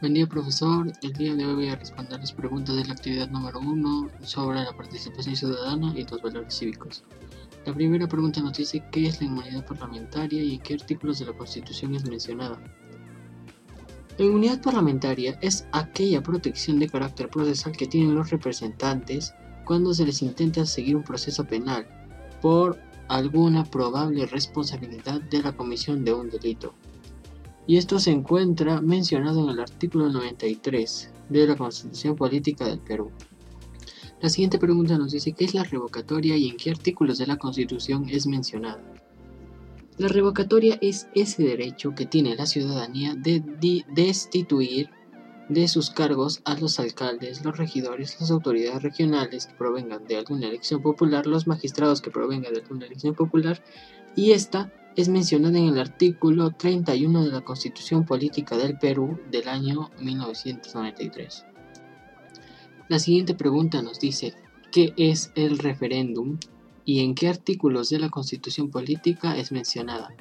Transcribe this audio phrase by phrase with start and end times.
[0.00, 3.28] Buen día profesor, el día de hoy voy a responder las preguntas de la actividad
[3.30, 7.02] número 1 sobre la participación ciudadana y los valores cívicos.
[7.66, 11.26] La primera pregunta nos dice qué es la inmunidad parlamentaria y en qué artículos de
[11.26, 12.60] la Constitución es mencionada.
[14.18, 19.34] La inmunidad parlamentaria es aquella protección de carácter procesal que tienen los representantes
[19.64, 21.88] cuando se les intenta seguir un proceso penal
[22.40, 22.78] por
[23.08, 26.72] alguna probable responsabilidad de la comisión de un delito
[27.68, 33.10] y esto se encuentra mencionado en el artículo 93 de la Constitución Política del Perú.
[34.22, 37.36] La siguiente pregunta nos dice qué es la revocatoria y en qué artículos de la
[37.36, 38.82] Constitución es mencionada.
[39.98, 43.44] La revocatoria es ese derecho que tiene la ciudadanía de
[43.94, 44.88] destituir
[45.50, 50.48] de sus cargos a los alcaldes, los regidores, las autoridades regionales que provengan de alguna
[50.48, 53.62] elección popular, los magistrados que provengan de alguna elección popular,
[54.16, 59.46] y esta es mencionada en el artículo 31 de la Constitución Política del Perú del
[59.46, 61.46] año 1993.
[62.88, 64.34] La siguiente pregunta nos dice,
[64.72, 66.36] ¿qué es el referéndum
[66.84, 70.12] y en qué artículos de la Constitución Política es mencionada?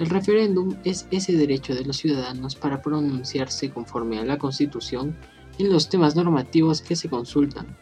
[0.00, 5.16] El referéndum es ese derecho de los ciudadanos para pronunciarse conforme a la Constitución
[5.60, 7.76] en los temas normativos que se consultan.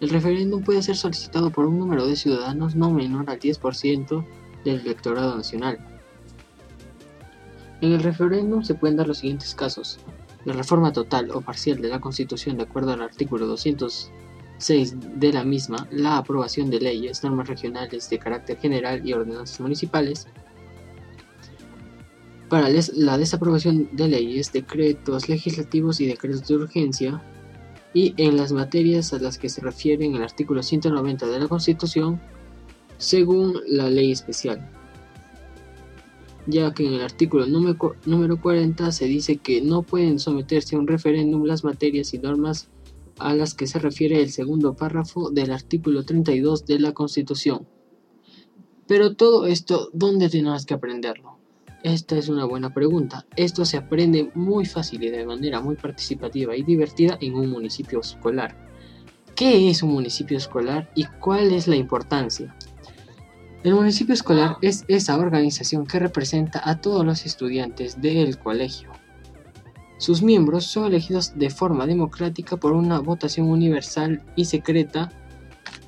[0.00, 4.22] El referéndum puede ser solicitado por un número de ciudadanos no menor al 10%
[4.66, 5.78] del electorado nacional.
[7.80, 9.98] En el referéndum se pueden dar los siguientes casos.
[10.44, 15.44] La reforma total o parcial de la Constitución de acuerdo al artículo 206 de la
[15.44, 20.26] misma, la aprobación de leyes, normas regionales de carácter general y ordenanzas municipales,
[22.48, 27.22] para la desaprobación de leyes, decretos legislativos y decretos de urgencia,
[27.92, 31.48] y en las materias a las que se refiere en el artículo 190 de la
[31.48, 32.20] Constitución,
[32.98, 34.70] según la ley especial,
[36.46, 40.86] ya que en el artículo número 40 se dice que no pueden someterse a un
[40.86, 42.68] referéndum las materias y normas
[43.18, 47.66] a las que se refiere el segundo párrafo del artículo 32 de la Constitución.
[48.86, 51.38] Pero todo esto, ¿dónde tenemos que aprenderlo?
[51.82, 53.26] Esta es una buena pregunta.
[53.36, 58.00] Esto se aprende muy fácil y de manera muy participativa y divertida en un municipio
[58.00, 58.56] escolar.
[59.34, 62.56] ¿Qué es un municipio escolar y cuál es la importancia?
[63.66, 68.92] El municipio escolar es esa organización que representa a todos los estudiantes del colegio.
[69.98, 75.10] Sus miembros son elegidos de forma democrática por una votación universal y secreta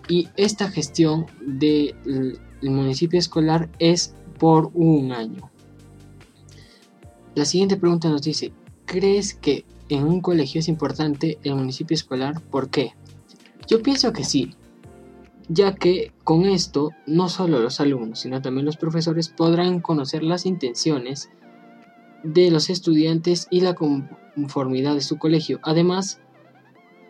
[0.09, 5.49] y esta gestión del municipio escolar es por un año.
[7.37, 8.53] La siguiente pregunta nos dice,
[8.87, 12.41] ¿crees que en un colegio es importante el municipio escolar?
[12.41, 12.95] ¿Por qué?
[13.69, 14.57] Yo pienso que sí,
[15.49, 20.47] ya que con esto no solo los alumnos, sino también los profesores podrán conocer las
[20.47, 21.31] intenciones
[22.23, 25.61] de los estudiantes y la conformidad de su colegio.
[25.63, 26.21] Además,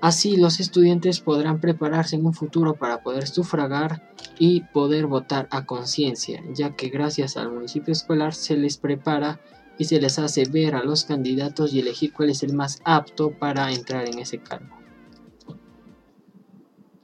[0.01, 5.67] así los estudiantes podrán prepararse en un futuro para poder sufragar y poder votar a
[5.67, 9.41] conciencia, ya que gracias al municipio escolar se les prepara
[9.79, 13.31] y se les hace ver a los candidatos y elegir cuál es el más apto
[13.31, 14.77] para entrar en ese cargo.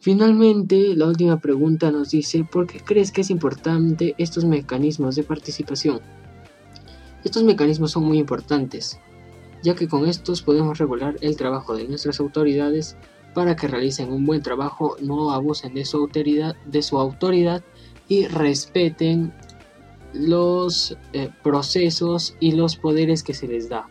[0.05, 5.23] Finalmente, la última pregunta nos dice, ¿por qué crees que es importante estos mecanismos de
[5.23, 6.03] participación?
[7.25, 9.01] Estos mecanismos son muy importantes,
[9.63, 12.99] ya que con estos podemos regular el trabajo de nuestras autoridades
[13.33, 17.65] para que realicen un buen trabajo, no abusen de su autoridad, de su autoridad
[18.07, 19.33] y respeten
[20.13, 23.89] los eh, procesos y los poderes que se les da.